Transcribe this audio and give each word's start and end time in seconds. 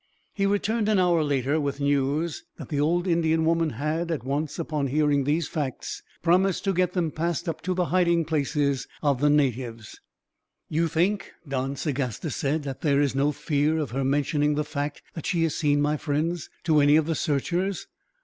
He 0.33 0.47
returned 0.47 0.89
an 0.89 0.97
hour 0.97 1.23
later, 1.23 1.61
with 1.61 1.79
news 1.79 2.43
that 2.57 2.69
the 2.69 2.79
old 2.79 3.05
Indian 3.05 3.45
woman 3.45 3.69
had, 3.69 4.09
at 4.09 4.23
once 4.23 4.57
upon 4.57 4.87
hearing 4.87 5.25
these 5.25 5.47
facts, 5.47 6.01
promised 6.23 6.63
to 6.63 6.73
get 6.73 6.93
them 6.93 7.11
passed 7.11 7.47
up 7.47 7.61
to 7.61 7.75
the 7.75 7.85
hiding 7.93 8.25
places 8.25 8.87
of 9.03 9.21
the 9.21 9.29
natives. 9.29 9.99
"You 10.69 10.87
think," 10.87 11.33
Don 11.47 11.75
Sagasta 11.75 12.31
said, 12.31 12.63
"that 12.63 12.81
there 12.81 12.99
is 12.99 13.13
no 13.13 13.31
fear 13.31 13.77
of 13.77 13.91
her 13.91 14.03
mentioning 14.03 14.55
the 14.55 14.63
fact 14.63 15.03
that 15.13 15.27
she 15.27 15.43
has 15.43 15.53
seen 15.53 15.79
my 15.83 15.97
friends, 15.97 16.49
to 16.63 16.79
any 16.81 16.95
of 16.95 17.05
the 17.05 17.13
searchers?" 17.13 17.85